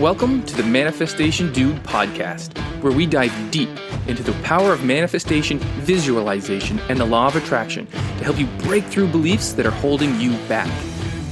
[0.00, 3.68] Welcome to the Manifestation Dude podcast, where we dive deep
[4.08, 8.82] into the power of manifestation, visualization, and the law of attraction to help you break
[8.86, 10.68] through beliefs that are holding you back.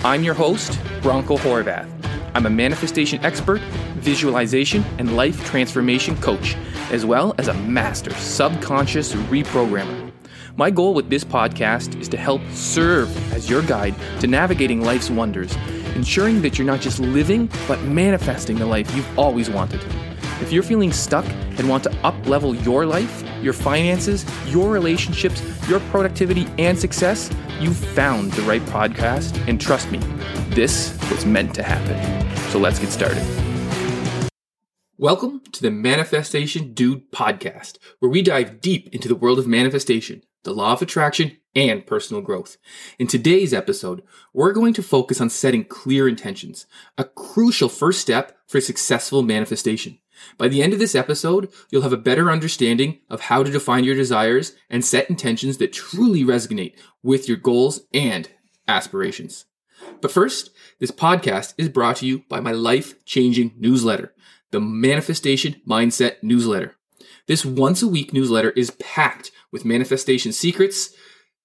[0.05, 1.91] I'm your host, Bronco Horvath.
[2.37, 3.61] I'm a manifestation expert,
[3.97, 6.55] visualization, and life transformation coach,
[6.93, 10.13] as well as a master subconscious reprogrammer.
[10.55, 15.11] My goal with this podcast is to help serve as your guide to navigating life's
[15.11, 15.53] wonders,
[15.95, 19.81] ensuring that you're not just living, but manifesting the life you've always wanted.
[20.41, 25.43] If you're feeling stuck and want to up level your life, your finances, your relationships,
[25.69, 29.37] your productivity, and success, you've found the right podcast.
[29.47, 29.99] And trust me,
[30.51, 32.39] this was meant to happen.
[32.51, 33.23] So let's get started.
[34.99, 40.23] Welcome to the Manifestation Dude podcast, where we dive deep into the world of manifestation
[40.45, 42.57] the law of attraction, and personal growth.
[42.99, 44.03] In today's episode,
[44.33, 49.99] we're going to focus on setting clear intentions, a crucial first step for successful manifestation.
[50.39, 53.85] By the end of this episode, you'll have a better understanding of how to define
[53.85, 58.29] your desires and set intentions that truly resonate with your goals and
[58.69, 59.47] aspirations.
[60.01, 64.15] But first, this podcast is brought to you by my life changing newsletter,
[64.53, 66.77] the Manifestation Mindset Newsletter.
[67.27, 70.95] This once a week newsletter is packed with manifestation secrets,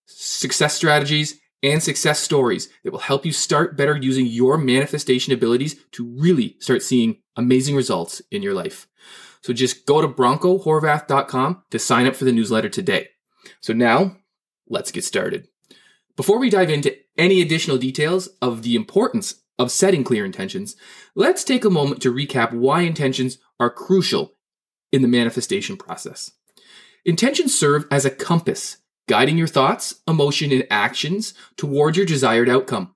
[0.05, 5.75] success strategies, and success stories that will help you start better using your manifestation abilities
[5.91, 8.87] to really start seeing amazing results in your life.
[9.41, 13.09] So just go to broncohorvath.com to sign up for the newsletter today.
[13.61, 14.17] So now,
[14.67, 15.47] let's get started.
[16.15, 20.75] Before we dive into any additional details of the importance of setting clear intentions,
[21.15, 24.33] let's take a moment to recap why intentions are crucial
[24.91, 26.31] in the manifestation process.
[27.07, 32.93] Intentions serve as a compass, guiding your thoughts, emotion, and actions toward your desired outcome.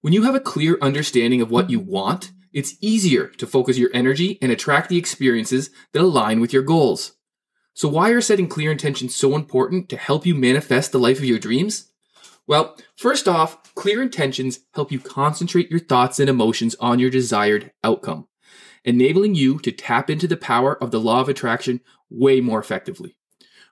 [0.00, 3.90] When you have a clear understanding of what you want, it's easier to focus your
[3.92, 7.16] energy and attract the experiences that align with your goals.
[7.74, 11.24] So, why are setting clear intentions so important to help you manifest the life of
[11.24, 11.90] your dreams?
[12.46, 17.72] Well, first off, clear intentions help you concentrate your thoughts and emotions on your desired
[17.82, 18.28] outcome
[18.84, 23.18] enabling you to tap into the power of the law of attraction way more effectively.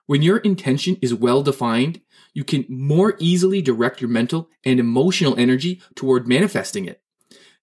[0.07, 2.01] When your intention is well defined,
[2.33, 7.01] you can more easily direct your mental and emotional energy toward manifesting it.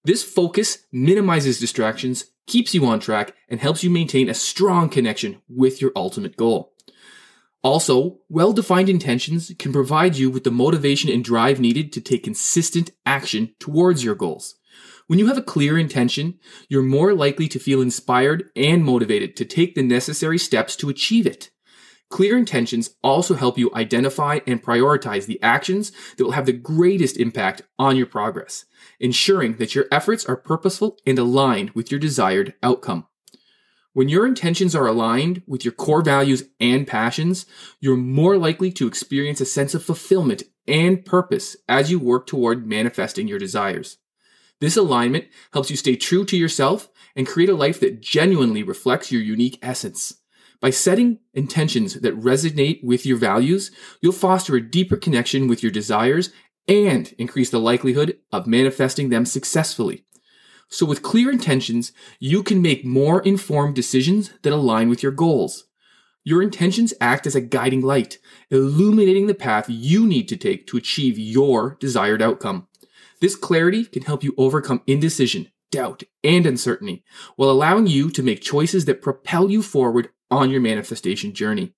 [0.04, 5.40] This focus minimizes distractions, keeps you on track, and helps you maintain a strong connection
[5.48, 6.74] with your ultimate goal.
[7.62, 12.24] Also, well defined intentions can provide you with the motivation and drive needed to take
[12.24, 14.56] consistent action towards your goals.
[15.06, 16.38] When you have a clear intention,
[16.68, 21.26] you're more likely to feel inspired and motivated to take the necessary steps to achieve
[21.26, 21.50] it.
[22.14, 27.16] Clear intentions also help you identify and prioritize the actions that will have the greatest
[27.16, 28.66] impact on your progress,
[29.00, 33.08] ensuring that your efforts are purposeful and aligned with your desired outcome.
[33.94, 37.46] When your intentions are aligned with your core values and passions,
[37.80, 42.64] you're more likely to experience a sense of fulfillment and purpose as you work toward
[42.64, 43.98] manifesting your desires.
[44.60, 49.10] This alignment helps you stay true to yourself and create a life that genuinely reflects
[49.10, 50.20] your unique essence.
[50.60, 53.70] By setting intentions that resonate with your values,
[54.00, 56.30] you'll foster a deeper connection with your desires
[56.66, 60.04] and increase the likelihood of manifesting them successfully.
[60.68, 65.64] So, with clear intentions, you can make more informed decisions that align with your goals.
[66.24, 68.18] Your intentions act as a guiding light,
[68.50, 72.66] illuminating the path you need to take to achieve your desired outcome.
[73.20, 77.04] This clarity can help you overcome indecision, doubt, and uncertainty
[77.36, 81.72] while allowing you to make choices that propel you forward on your manifestation journey.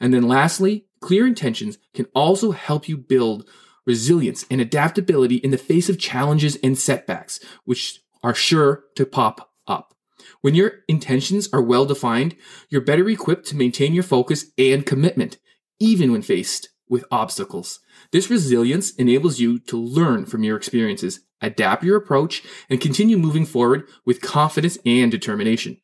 [0.00, 3.48] And then lastly, clear intentions can also help you build
[3.86, 9.50] resilience and adaptability in the face of challenges and setbacks, which are sure to pop
[9.66, 9.94] up.
[10.42, 12.36] When your intentions are well defined,
[12.68, 15.38] you're better equipped to maintain your focus and commitment,
[15.78, 17.80] even when faced with obstacles.
[18.10, 23.46] This resilience enables you to learn from your experiences, adapt your approach, and continue moving
[23.46, 25.80] forward with confidence and determination.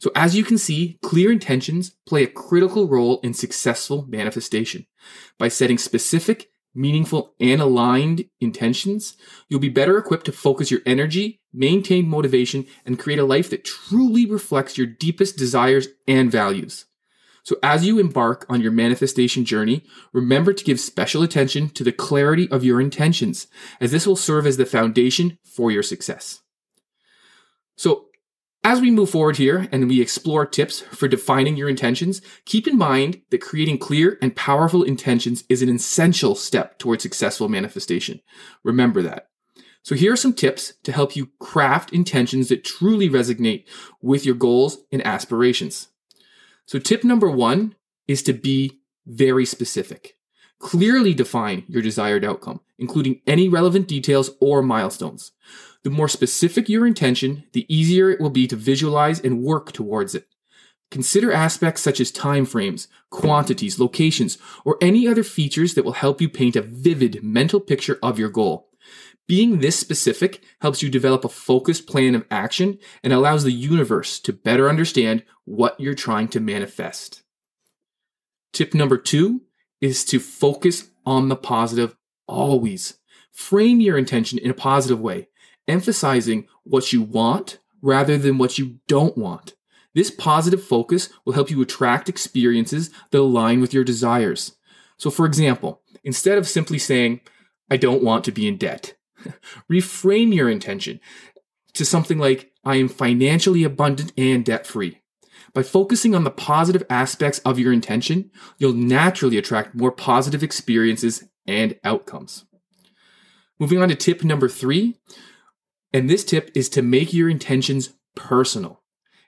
[0.00, 4.86] So as you can see, clear intentions play a critical role in successful manifestation.
[5.38, 9.16] By setting specific, meaningful, and aligned intentions,
[9.48, 13.64] you'll be better equipped to focus your energy, maintain motivation, and create a life that
[13.64, 16.86] truly reflects your deepest desires and values.
[17.42, 19.82] So as you embark on your manifestation journey,
[20.14, 23.48] remember to give special attention to the clarity of your intentions,
[23.82, 26.40] as this will serve as the foundation for your success.
[27.76, 28.06] So
[28.62, 32.76] as we move forward here and we explore tips for defining your intentions, keep in
[32.76, 38.20] mind that creating clear and powerful intentions is an essential step towards successful manifestation.
[38.62, 39.28] Remember that.
[39.82, 43.64] So here are some tips to help you craft intentions that truly resonate
[44.02, 45.88] with your goals and aspirations.
[46.66, 47.74] So tip number one
[48.06, 50.16] is to be very specific.
[50.58, 55.32] Clearly define your desired outcome, including any relevant details or milestones.
[55.82, 60.14] The more specific your intention, the easier it will be to visualize and work towards
[60.14, 60.26] it.
[60.90, 66.20] Consider aspects such as time frames, quantities, locations, or any other features that will help
[66.20, 68.68] you paint a vivid mental picture of your goal.
[69.28, 74.18] Being this specific helps you develop a focused plan of action and allows the universe
[74.20, 77.22] to better understand what you're trying to manifest.
[78.52, 79.42] Tip number two
[79.80, 81.96] is to focus on the positive
[82.26, 82.98] always.
[83.30, 85.28] Frame your intention in a positive way,
[85.68, 89.54] emphasizing what you want rather than what you don't want.
[89.94, 94.56] This positive focus will help you attract experiences that align with your desires.
[94.98, 97.20] So, for example, instead of simply saying,
[97.70, 98.94] I don't want to be in debt,
[99.70, 101.00] reframe your intention
[101.74, 105.00] to something like, I am financially abundant and debt free.
[105.52, 111.24] By focusing on the positive aspects of your intention, you'll naturally attract more positive experiences
[111.46, 112.44] and outcomes.
[113.58, 114.96] Moving on to tip number three,
[115.92, 118.82] and this tip is to make your intentions personal.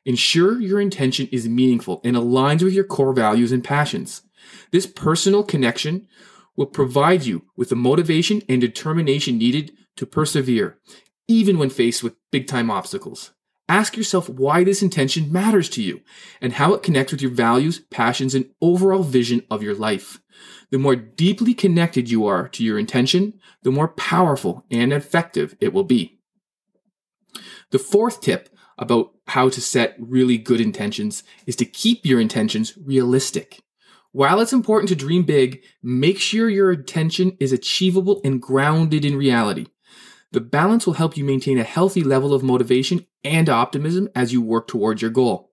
[0.05, 4.23] Ensure your intention is meaningful and aligns with your core values and passions.
[4.73, 6.09] This personal connection
[6.57, 10.79] will provide you with the motivation and determination needed to persevere,
[11.29, 13.33] even when faced with big time obstacles.
[13.69, 16.03] Ask yourself why this intention matters to you
[16.41, 20.21] and how it connects with your values, passions, and overall vision of your life.
[20.71, 25.73] The more deeply connected you are to your intention, the more powerful and effective it
[25.73, 26.19] will be.
[27.71, 28.49] The fourth tip
[28.79, 33.63] about how to set really good intentions is to keep your intentions realistic.
[34.13, 39.17] While it's important to dream big, make sure your intention is achievable and grounded in
[39.17, 39.67] reality.
[40.33, 44.43] The balance will help you maintain a healthy level of motivation and optimism as you
[44.43, 45.51] work towards your goal.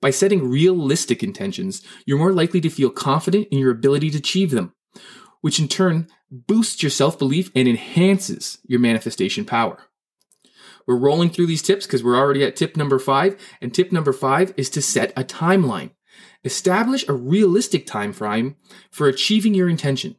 [0.00, 4.50] By setting realistic intentions, you're more likely to feel confident in your ability to achieve
[4.50, 4.72] them,
[5.40, 9.78] which in turn boosts your self belief and enhances your manifestation power.
[10.86, 14.12] We're rolling through these tips because we're already at tip number five, and tip number
[14.12, 15.90] five is to set a timeline.
[16.44, 18.56] Establish a realistic time frame
[18.90, 20.16] for achieving your intention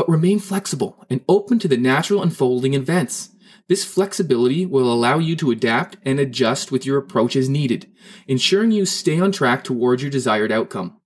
[0.00, 3.30] but remain flexible and open to the natural unfolding events.
[3.68, 7.90] This flexibility will allow you to adapt and adjust with your approach as needed,
[8.26, 10.98] ensuring you stay on track towards your desired outcome.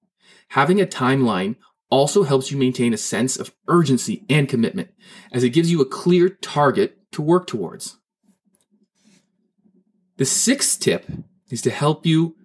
[0.51, 1.57] Having a timeline
[1.91, 4.91] also helps you maintain a sense of urgency and commitment,
[5.33, 7.99] as it gives you a clear target to work towards.
[10.17, 11.11] The sixth tip
[11.51, 12.37] is to help you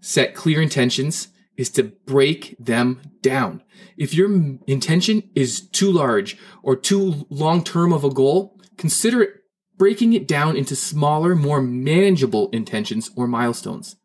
[0.00, 3.62] set clear intentions is to break them down.
[3.96, 4.30] If your
[4.66, 9.40] intention is too large or too long term of a goal, consider
[9.76, 13.96] breaking it down into smaller, more manageable intentions or milestones.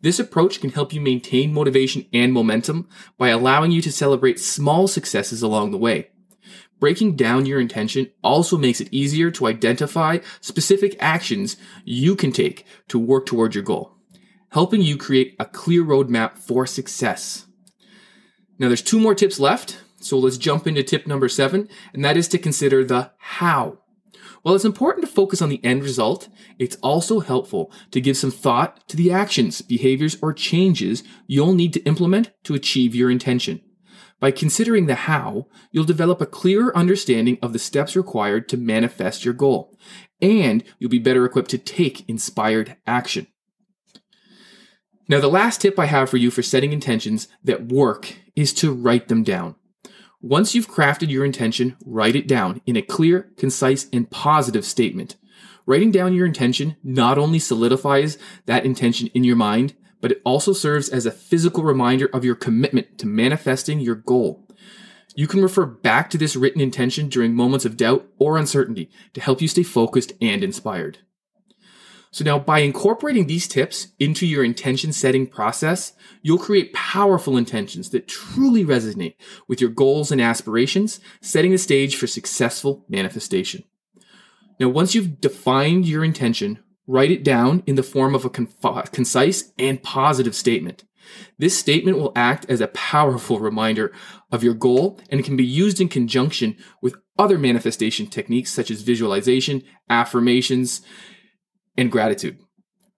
[0.00, 2.88] This approach can help you maintain motivation and momentum
[3.18, 6.10] by allowing you to celebrate small successes along the way.
[6.80, 12.64] Breaking down your intention also makes it easier to identify specific actions you can take
[12.88, 13.98] to work toward your goal
[14.50, 17.46] helping you create a clear roadmap for success.
[18.58, 22.16] Now, there's two more tips left, so let's jump into tip number seven, and that
[22.16, 23.78] is to consider the how.
[24.42, 26.28] While it's important to focus on the end result,
[26.58, 31.72] it's also helpful to give some thought to the actions, behaviors, or changes you'll need
[31.74, 33.60] to implement to achieve your intention.
[34.20, 39.24] By considering the how, you'll develop a clearer understanding of the steps required to manifest
[39.24, 39.76] your goal,
[40.20, 43.28] and you'll be better equipped to take inspired action.
[45.08, 48.72] Now, the last tip I have for you for setting intentions that work is to
[48.72, 49.54] write them down.
[50.20, 55.16] Once you've crafted your intention, write it down in a clear, concise, and positive statement.
[55.64, 60.52] Writing down your intention not only solidifies that intention in your mind, but it also
[60.52, 64.46] serves as a physical reminder of your commitment to manifesting your goal.
[65.14, 69.20] You can refer back to this written intention during moments of doubt or uncertainty to
[69.20, 70.98] help you stay focused and inspired.
[72.10, 77.90] So now by incorporating these tips into your intention setting process, you'll create powerful intentions
[77.90, 79.14] that truly resonate
[79.46, 83.64] with your goals and aspirations, setting the stage for successful manifestation.
[84.58, 86.58] Now, once you've defined your intention,
[86.88, 90.84] write it down in the form of a concise and positive statement.
[91.38, 93.92] This statement will act as a powerful reminder
[94.32, 98.82] of your goal and can be used in conjunction with other manifestation techniques such as
[98.82, 100.82] visualization, affirmations,
[101.76, 102.38] and gratitude.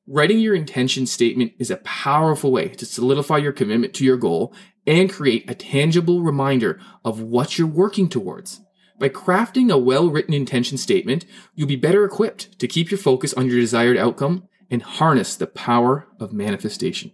[0.06, 4.54] Writing your intention statement is a powerful way to solidify your commitment to your goal
[4.86, 8.60] and create a tangible reminder of what you're working towards.
[9.00, 13.32] By crafting a well written intention statement, you'll be better equipped to keep your focus
[13.32, 17.10] on your desired outcome and harness the power of manifestation.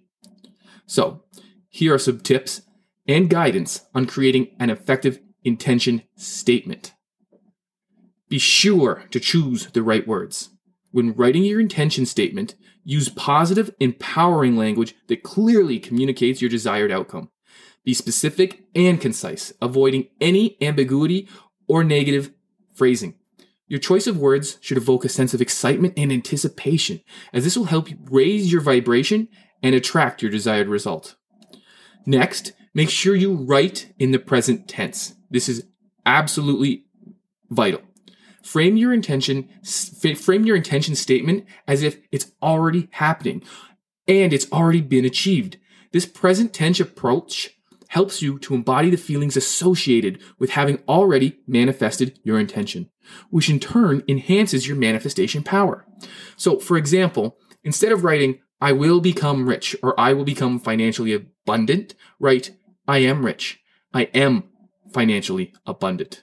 [0.85, 1.23] So,
[1.69, 2.63] here are some tips
[3.07, 6.93] and guidance on creating an effective intention statement.
[8.29, 10.51] Be sure to choose the right words.
[10.91, 17.31] When writing your intention statement, use positive, empowering language that clearly communicates your desired outcome.
[17.85, 21.29] Be specific and concise, avoiding any ambiguity
[21.69, 22.33] or negative
[22.75, 23.15] phrasing.
[23.69, 27.01] Your choice of words should evoke a sense of excitement and anticipation,
[27.33, 29.29] as this will help raise your vibration
[29.63, 31.17] and attract your desired result.
[32.05, 35.15] Next, make sure you write in the present tense.
[35.31, 35.67] This is
[36.05, 36.85] absolutely
[37.51, 37.81] vital.
[38.43, 43.43] Frame your intention, frame your intention statement as if it's already happening
[44.07, 45.57] and it's already been achieved.
[45.91, 47.56] This present tense approach
[47.97, 52.91] helps you to embody the feelings associated with having already manifested your intention,
[53.31, 55.87] which in turn enhances your manifestation power.
[56.37, 61.15] So, for example, instead of writing, I will become rich or I will become financially
[61.15, 62.51] abundant, write,
[62.87, 63.61] I am rich.
[63.95, 64.45] I am
[64.93, 66.23] financially abundant.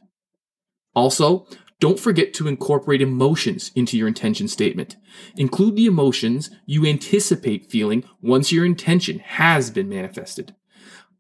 [0.94, 1.48] Also,
[1.80, 4.96] don't forget to incorporate emotions into your intention statement.
[5.38, 10.53] Include the emotions you anticipate feeling once your intention has been manifested.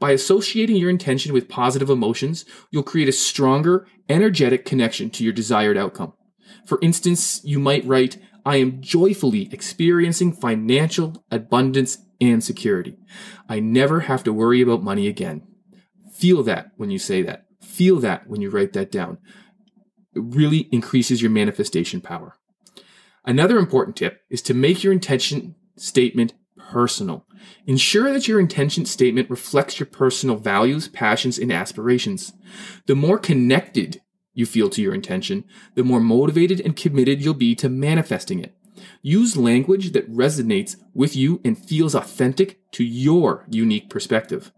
[0.03, 5.31] By associating your intention with positive emotions, you'll create a stronger, energetic connection to your
[5.31, 6.11] desired outcome.
[6.65, 12.97] For instance, you might write, I am joyfully experiencing financial abundance and security.
[13.47, 15.47] I never have to worry about money again.
[16.11, 17.45] Feel that when you say that.
[17.61, 19.19] Feel that when you write that down
[20.13, 22.35] it really increases your manifestation power.
[23.23, 27.25] Another important tip is to make your intention statement personal.
[27.65, 32.33] Ensure that your intention statement reflects your personal values, passions, and aspirations.
[32.87, 34.01] The more connected
[34.33, 35.45] you feel to your intention,
[35.75, 38.55] the more motivated and committed you'll be to manifesting it.
[39.01, 44.51] Use language that resonates with you and feels authentic to your unique perspective.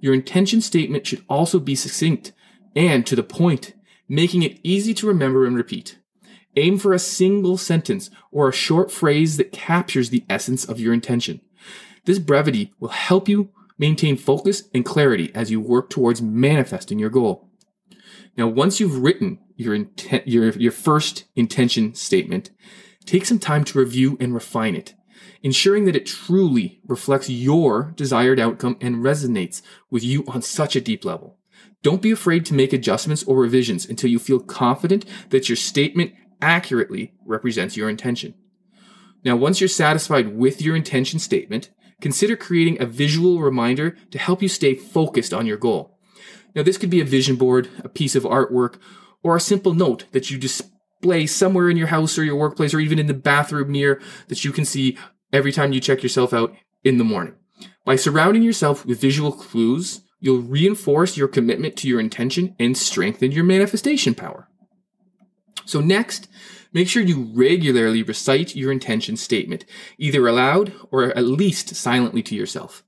[0.00, 2.32] Your intention statement should also be succinct
[2.74, 3.72] and to the point
[4.08, 5.98] making it easy to remember and repeat.
[6.56, 10.94] Aim for a single sentence or a short phrase that captures the essence of your
[10.94, 11.40] intention.
[12.06, 17.10] This brevity will help you maintain focus and clarity as you work towards manifesting your
[17.10, 17.50] goal.
[18.36, 19.86] Now, once you've written your,
[20.24, 22.50] your, your first intention statement,
[23.04, 24.94] take some time to review and refine it,
[25.42, 29.60] ensuring that it truly reflects your desired outcome and resonates
[29.90, 31.38] with you on such a deep level.
[31.82, 36.12] Don't be afraid to make adjustments or revisions until you feel confident that your statement
[36.40, 38.34] accurately represents your intention.
[39.24, 44.42] Now, once you're satisfied with your intention statement, consider creating a visual reminder to help
[44.42, 45.98] you stay focused on your goal.
[46.54, 48.78] Now, this could be a vision board, a piece of artwork,
[49.22, 52.80] or a simple note that you display somewhere in your house or your workplace or
[52.80, 54.96] even in the bathroom mirror that you can see
[55.32, 57.34] every time you check yourself out in the morning.
[57.84, 63.32] By surrounding yourself with visual clues, You'll reinforce your commitment to your intention and strengthen
[63.32, 64.48] your manifestation power.
[65.66, 66.28] So, next,
[66.76, 69.64] make sure you regularly recite your intention statement,
[69.96, 72.84] either aloud or at least silently to yourself.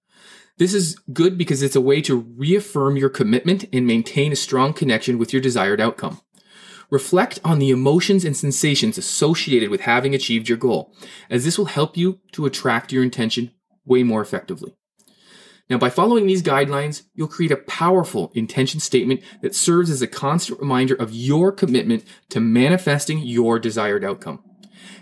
[0.59, 4.75] This is good because it's a way to reaffirm your commitment and maintain a strong
[4.75, 6.21] connection with your desired outcome.
[6.91, 10.95] Reflect on the emotions and sensations associated with having achieved your goal,
[11.31, 13.53] as this will help you to attract your intention
[13.87, 14.78] way more effectively.
[15.71, 20.07] Now, by following these guidelines, you'll create a powerful intention statement that serves as a
[20.07, 24.43] constant reminder of your commitment to manifesting your desired outcome.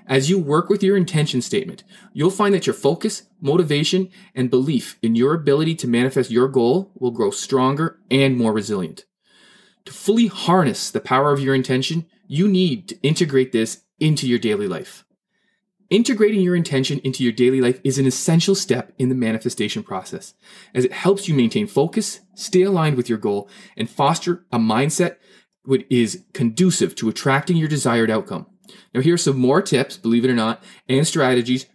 [0.09, 4.99] As you work with your intention statement, you'll find that your focus, motivation, and belief
[5.03, 9.05] in your ability to manifest your goal will grow stronger and more resilient.
[9.85, 14.41] To fully harness the power of your intention, you need to integrate this into your
[14.41, 15.05] daily life.
[15.89, 20.35] Integrating your intention into your daily life is an essential step in the manifestation process,
[20.75, 25.17] as it helps you maintain focus, stay aligned with your goal, and foster a mindset
[25.65, 28.47] that is conducive to attracting your desired outcome.
[28.95, 31.67] Now, here are some more tips, believe it or not, and strategies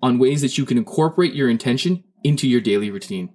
[0.00, 3.34] on ways that you can incorporate your intention into your daily routine.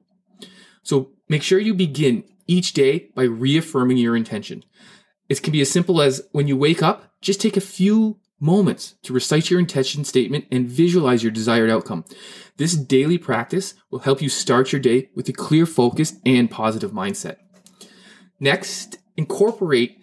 [0.84, 4.64] So, make sure you begin each day by reaffirming your intention.
[5.28, 8.96] It can be as simple as when you wake up, just take a few moments
[9.04, 12.06] to recite your intention statement and visualize your desired outcome.
[12.58, 16.92] This daily practice will help you start your day with a clear focus and positive
[16.92, 17.38] mindset.
[18.40, 19.98] Next, incorporate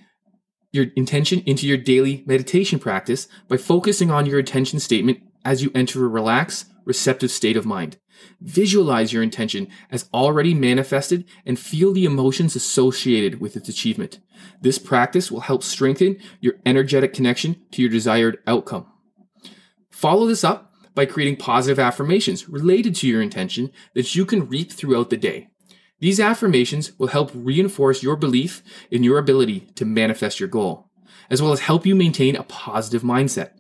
[0.73, 5.71] your intention into your daily meditation practice by focusing on your intention statement as you
[5.75, 7.97] enter a relaxed, receptive state of mind.
[8.41, 14.21] Visualize your intention as already manifested and feel the emotions associated with its achievement.
[14.61, 18.87] This practice will help strengthen your energetic connection to your desired outcome.
[19.91, 24.73] Follow this up by creating positive affirmations related to your intention that you can reap
[24.73, 25.49] throughout the day.
[26.01, 30.91] These affirmations will help reinforce your belief in your ability to manifest your goal,
[31.31, 33.53] as well as help you maintain a positive mindset.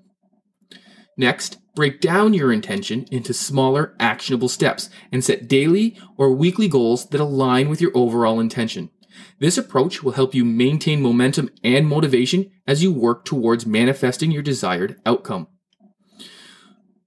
[1.16, 7.08] Next, break down your intention into smaller, actionable steps and set daily or weekly goals
[7.08, 8.90] that align with your overall intention.
[9.38, 14.42] This approach will help you maintain momentum and motivation as you work towards manifesting your
[14.42, 15.46] desired outcome.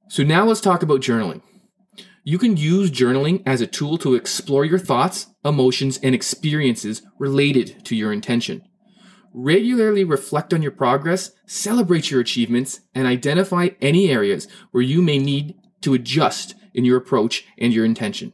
[0.10, 1.42] So now let's talk about journaling.
[2.24, 7.84] You can use journaling as a tool to explore your thoughts, emotions, and experiences related
[7.86, 8.64] to your intention.
[9.39, 15.20] Regularly reflect on your progress, celebrate your achievements, and identify any areas where you may
[15.20, 18.34] need to adjust in your approach and your intention.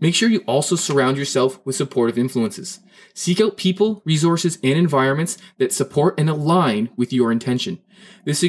[0.00, 2.80] Make sure you also surround yourself with supportive influences.
[3.12, 7.80] Seek out people, resources, and environments that support and align with your intention.
[8.24, 8.42] This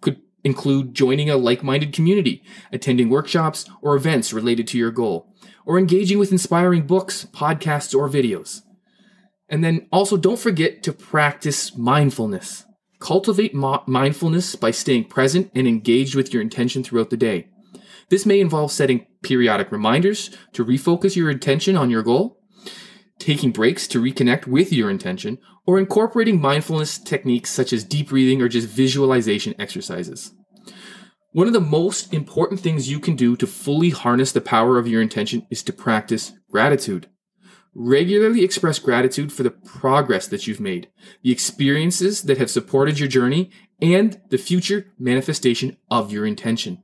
[0.00, 5.34] could include joining a like minded community, attending workshops or events related to your goal,
[5.66, 8.62] or engaging with inspiring books, podcasts, or videos.
[9.48, 12.64] And then also don't forget to practice mindfulness.
[12.98, 17.48] Cultivate mo- mindfulness by staying present and engaged with your intention throughout the day.
[18.08, 22.38] This may involve setting periodic reminders to refocus your attention on your goal,
[23.18, 28.40] taking breaks to reconnect with your intention, or incorporating mindfulness techniques such as deep breathing
[28.40, 30.32] or just visualization exercises.
[31.32, 34.88] One of the most important things you can do to fully harness the power of
[34.88, 37.08] your intention is to practice gratitude.
[37.78, 40.88] Regularly express gratitude for the progress that you've made,
[41.22, 43.50] the experiences that have supported your journey,
[43.82, 46.82] and the future manifestation of your intention.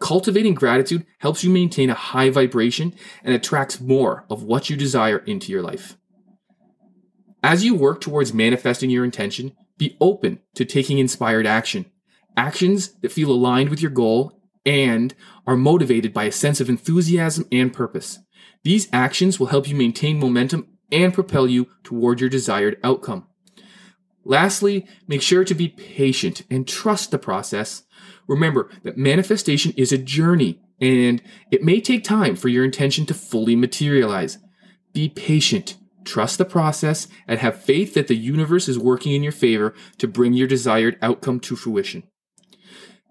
[0.00, 5.18] Cultivating gratitude helps you maintain a high vibration and attracts more of what you desire
[5.18, 5.98] into your life.
[7.42, 11.84] As you work towards manifesting your intention, be open to taking inspired action.
[12.38, 15.14] Actions that feel aligned with your goal and
[15.46, 18.18] are motivated by a sense of enthusiasm and purpose.
[18.62, 23.26] These actions will help you maintain momentum and propel you toward your desired outcome.
[24.24, 27.82] Lastly, make sure to be patient and trust the process
[28.26, 33.14] Remember that manifestation is a journey and it may take time for your intention to
[33.14, 34.38] fully materialize.
[34.92, 39.32] Be patient, trust the process, and have faith that the universe is working in your
[39.32, 42.02] favor to bring your desired outcome to fruition.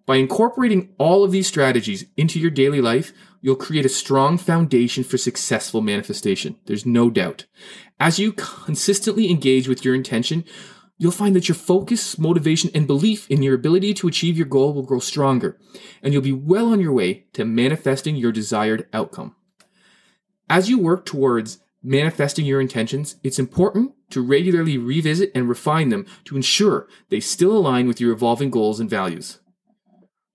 [0.06, 5.04] By incorporating all of these strategies into your daily life, you'll create a strong foundation
[5.04, 6.56] for successful manifestation.
[6.66, 7.46] There's no doubt.
[8.00, 10.46] As you consistently engage with your intention,
[10.98, 14.74] you'll find that your focus, motivation, and belief in your ability to achieve your goal
[14.74, 15.60] will grow stronger,
[16.02, 19.36] and you'll be well on your way to manifesting your desired outcome.
[20.50, 26.06] As you work towards manifesting your intentions, it's important to regularly revisit and refine them
[26.26, 29.40] to ensure they still align with your evolving goals and values.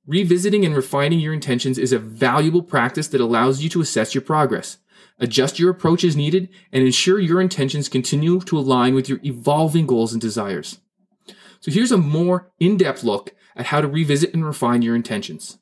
[0.07, 4.23] Revisiting and refining your intentions is a valuable practice that allows you to assess your
[4.23, 4.79] progress
[5.19, 9.87] adjust your approach as needed, and ensure your intentions continue to align with your evolving
[9.87, 10.81] goals and desires.
[11.61, 15.59] So here's a more in-depth look at how to revisit and refine your intentions.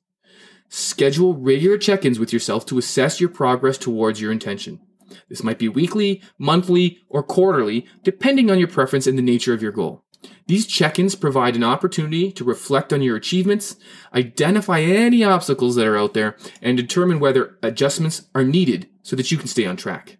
[0.69, 4.81] Schedule regular check-ins with yourself to assess your progress towards your intention.
[5.29, 9.63] This might be weekly, monthly, or quarterly, depending on your preference and the nature of
[9.63, 10.04] your goal.
[10.47, 13.77] These check ins provide an opportunity to reflect on your achievements,
[14.13, 19.31] identify any obstacles that are out there, and determine whether adjustments are needed so that
[19.31, 20.19] you can stay on track.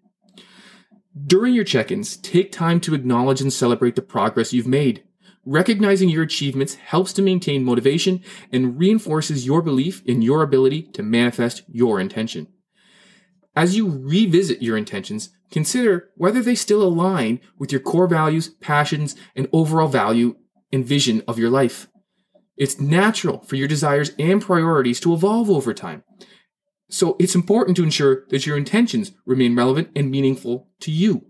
[1.27, 5.05] During your check ins, take time to acknowledge and celebrate the progress you've made.
[5.47, 11.03] Recognizing your achievements helps to maintain motivation and reinforces your belief in your ability to
[11.03, 12.49] manifest your intention.
[13.55, 19.15] As you revisit your intentions, consider whether they still align with your core values, passions,
[19.35, 20.37] and overall value
[20.73, 21.89] and vision of your life.
[22.57, 26.05] It's natural for your desires and priorities to evolve over time.
[26.89, 31.27] So it's important to ensure that your intentions remain relevant and meaningful to you.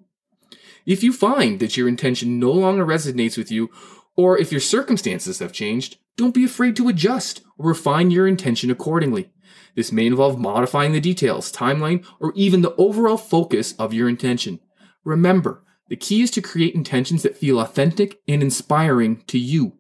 [0.85, 3.70] If you find that your intention no longer resonates with you,
[4.16, 8.70] or if your circumstances have changed, don't be afraid to adjust or refine your intention
[8.70, 9.31] accordingly.
[9.75, 14.61] This may involve modifying the details, timeline, or even the overall focus of your intention.
[15.05, 19.75] Remember, the key is to create intentions that feel authentic and inspiring to you.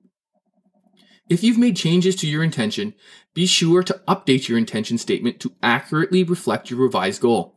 [1.28, 2.94] If you've made changes to your intention,
[3.32, 7.56] be sure to update your intention statement to accurately reflect your revised goal.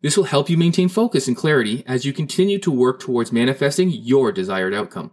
[0.00, 3.90] This will help you maintain focus and clarity as you continue to work towards manifesting
[3.90, 5.12] your desired outcome.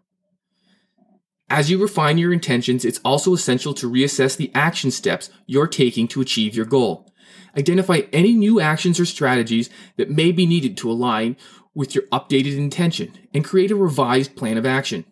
[1.51, 6.07] As you refine your intentions, it's also essential to reassess the action steps you're taking
[6.09, 7.12] to achieve your goal.
[7.57, 11.38] Identify any new actions or strategies that may be needed to align
[11.73, 15.05] with your updated intention and create a revised plan of action.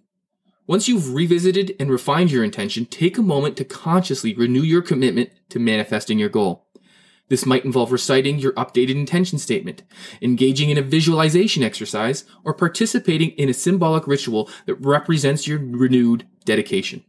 [0.68, 5.32] Once you've revisited and refined your intention, take a moment to consciously renew your commitment
[5.50, 6.67] to manifesting your goal.
[7.30, 9.84] This might involve reciting your updated intention statement,
[10.22, 16.26] engaging in a visualization exercise, or participating in a symbolic ritual that represents your renewed
[16.46, 17.04] dedication.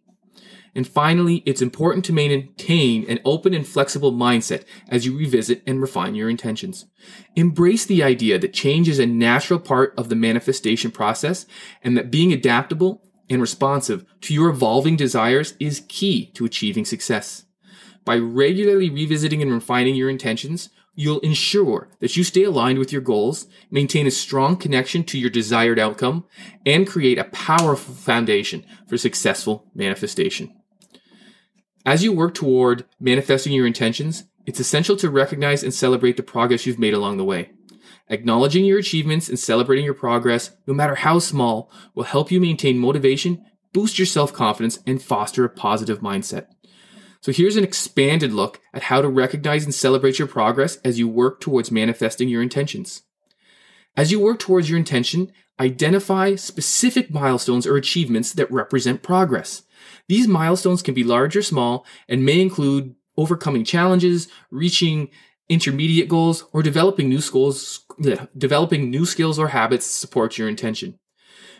[0.75, 5.81] And finally, it's important to maintain an open and flexible mindset as you revisit and
[5.81, 6.87] refine your intentions.
[7.35, 11.47] Embrace the idea that change is a natural part of the manifestation process
[11.83, 17.45] and that being adaptable and responsive to your evolving desires is key to achieving success.
[18.05, 23.01] By regularly revisiting and refining your intentions, you'll ensure that you stay aligned with your
[23.01, 26.25] goals, maintain a strong connection to your desired outcome,
[26.67, 30.53] and create a powerful foundation for successful manifestation.
[31.87, 36.67] As you work toward manifesting your intentions, it's essential to recognize and celebrate the progress
[36.67, 37.51] you've made along the way.
[38.11, 42.79] Acknowledging your achievements and celebrating your progress, no matter how small, will help you maintain
[42.79, 46.47] motivation, boost your self confidence, and foster a positive mindset.
[47.21, 51.09] So here's an expanded look at how to recognize and celebrate your progress as you
[51.09, 53.03] work towards manifesting your intentions.
[53.97, 59.63] As you work towards your intention, identify specific milestones or achievements that represent progress.
[60.07, 65.09] These milestones can be large or small and may include overcoming challenges, reaching
[65.49, 67.81] intermediate goals, or developing new skills,
[68.37, 70.99] developing new skills or habits to support your intention.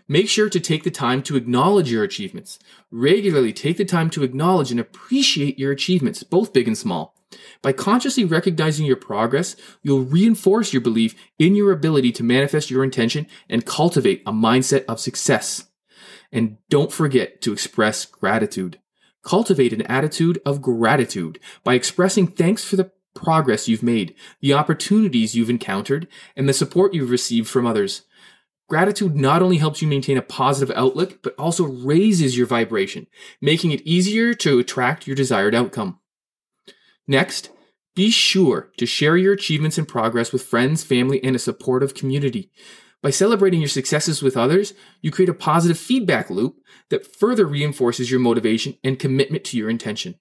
[0.09, 2.59] Make sure to take the time to acknowledge your achievements.
[2.91, 7.15] Regularly take the time to acknowledge and appreciate your achievements, both big and small.
[7.61, 12.83] By consciously recognizing your progress, you'll reinforce your belief in your ability to manifest your
[12.83, 15.67] intention and cultivate a mindset of success.
[16.33, 18.81] And don't forget to express gratitude.
[19.23, 25.35] Cultivate an attitude of gratitude by expressing thanks for the progress you've made, the opportunities
[25.35, 28.03] you've encountered, and the support you've received from others.
[28.69, 33.07] Gratitude not only helps you maintain a positive outlook, but also raises your vibration,
[33.41, 35.99] making it easier to attract your desired outcome.
[37.07, 37.51] Next,
[37.97, 42.53] be sure to share your achievements and progress with friends, family, and a supportive community.
[43.03, 48.11] By celebrating your successes with others, you create a positive feedback loop that further reinforces
[48.11, 50.17] your motivation and commitment to your intention.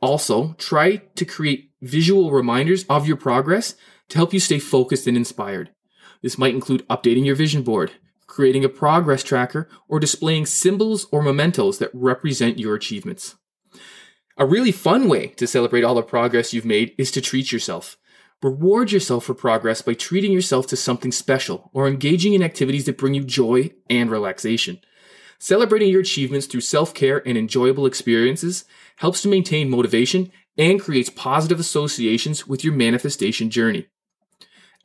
[0.00, 3.74] Also, try to create visual reminders of your progress
[4.10, 5.73] to help you stay focused and inspired.
[6.24, 7.92] This might include updating your vision board,
[8.26, 13.34] creating a progress tracker, or displaying symbols or mementos that represent your achievements.
[14.38, 17.98] A really fun way to celebrate all the progress you've made is to treat yourself.
[18.42, 22.96] Reward yourself for progress by treating yourself to something special or engaging in activities that
[22.96, 24.80] bring you joy and relaxation.
[25.38, 28.64] Celebrating your achievements through self care and enjoyable experiences
[28.96, 33.88] helps to maintain motivation and creates positive associations with your manifestation journey.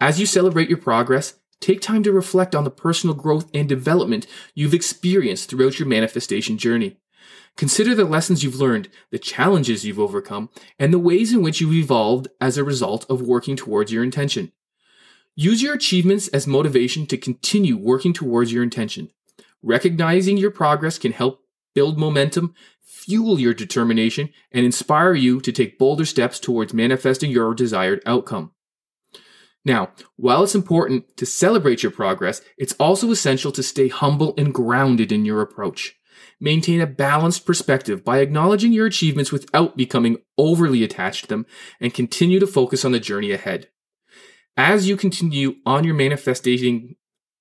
[0.02, 4.26] As you celebrate your progress, take time to reflect on the personal growth and development
[4.56, 6.98] you've experienced throughout your manifestation journey.
[7.58, 11.74] Consider the lessons you've learned, the challenges you've overcome, and the ways in which you've
[11.74, 14.54] evolved as a result of working towards your intention.
[15.36, 19.10] Use your achievements as motivation to continue working towards your intention.
[19.62, 21.42] Recognizing your progress can help
[21.76, 27.54] build momentum, fuel your determination, and inspire you to take bolder steps towards manifesting your
[27.54, 28.52] desired outcome.
[29.66, 34.54] Now, while it's important to celebrate your progress, it's also essential to stay humble and
[34.54, 35.96] grounded in your approach.
[36.40, 41.46] Maintain a balanced perspective by acknowledging your achievements without becoming overly attached to them
[41.82, 43.70] and continue to focus on the journey ahead.
[44.56, 46.96] As you continue on your manifesting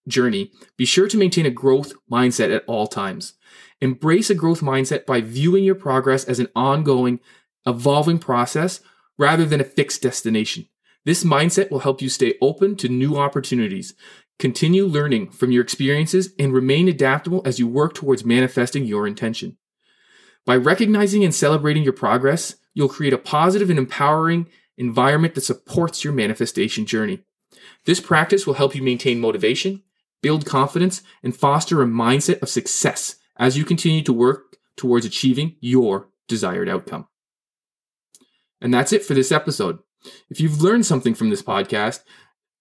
[0.08, 3.34] journey, be sure to maintain a growth mindset at all times.
[3.80, 7.20] Embrace a growth mindset by viewing your progress as an ongoing,
[7.66, 8.80] evolving process
[9.16, 10.68] rather than a fixed destination.
[11.08, 13.94] This mindset will help you stay open to new opportunities,
[14.38, 19.56] continue learning from your experiences, and remain adaptable as you work towards manifesting your intention.
[20.44, 26.04] By recognizing and celebrating your progress, you'll create a positive and empowering environment that supports
[26.04, 27.20] your manifestation journey.
[27.86, 29.82] This practice will help you maintain motivation,
[30.22, 35.56] build confidence, and foster a mindset of success as you continue to work towards achieving
[35.60, 37.08] your desired outcome.
[38.60, 39.78] And that's it for this episode.
[40.30, 42.00] If you've learned something from this podcast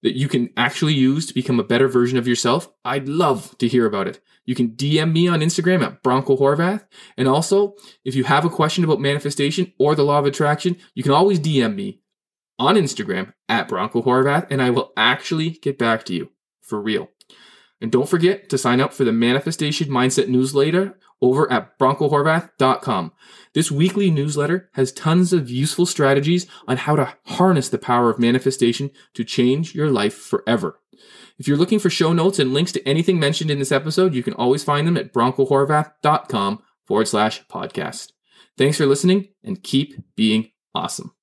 [0.04, 3.68] that you can actually use to become a better version of yourself, I'd love to
[3.68, 4.20] hear about it.
[4.46, 6.86] You can DM me on Instagram at Bronco Horvath.
[7.18, 11.04] And also, if you have a question about manifestation or the law of attraction, you
[11.04, 12.02] can always DM me
[12.60, 17.10] on Instagram at Bronco Horvath, and I will actually get back to you for real.
[17.80, 23.12] And don't forget to sign up for the Manifestation Mindset newsletter over at broncohorvath.com.
[23.54, 28.20] This weekly newsletter has tons of useful strategies on how to harness the power of
[28.20, 30.80] manifestation to change your life forever.
[31.40, 34.24] If you're looking for show notes and links to anything mentioned in this episode, you
[34.24, 38.12] can always find them at broncohorvath.com forward slash podcast.
[38.58, 41.14] Thanks for listening and keep being awesome.